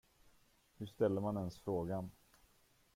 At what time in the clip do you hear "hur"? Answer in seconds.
0.77-0.85